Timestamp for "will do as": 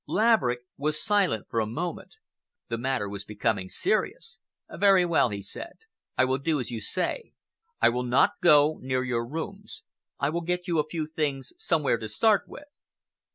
6.25-6.71